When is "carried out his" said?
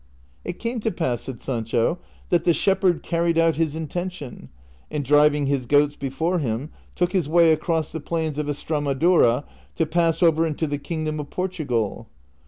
3.03-3.75